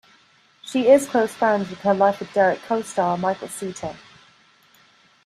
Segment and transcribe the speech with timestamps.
[0.63, 3.93] She is close friends with her "Life with Derek" co-star, Michael Seater.